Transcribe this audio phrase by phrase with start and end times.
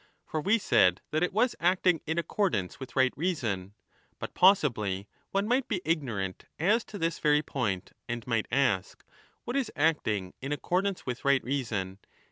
[0.25, 3.75] For we said that it was acting in accordance with right reason.
[4.17, 9.05] But possibly one might be ignorant as to this very point, and might ask,'
[9.45, 11.99] What is acting in accordance with right reason?